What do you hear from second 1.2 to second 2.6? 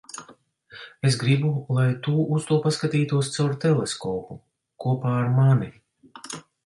gribu, lai tu uz to